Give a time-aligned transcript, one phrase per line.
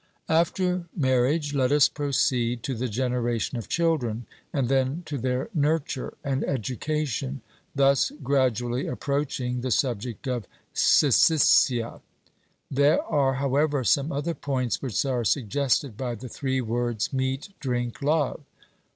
[0.29, 6.15] After marriage let us proceed to the generation of children, and then to their nurture
[6.23, 7.41] and education
[7.75, 12.01] thus gradually approaching the subject of syssitia.
[12.71, 18.01] There are, however, some other points which are suggested by the three words meat, drink,
[18.01, 18.41] love.